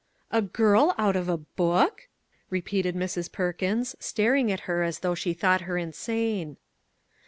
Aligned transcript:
"A 0.31 0.41
girl 0.41 0.95
out 0.97 1.15
of 1.15 1.29
a 1.29 1.37
book!" 1.37 2.07
repeated 2.49 2.95
Mrs. 2.95 3.31
Per 3.31 3.53
kins, 3.53 3.95
staring 3.99 4.51
at 4.51 4.61
her 4.61 4.81
as 4.81 5.01
though 5.01 5.13
she 5.13 5.31
thought 5.33 5.61
her 5.69 5.77
insane. 5.77 6.57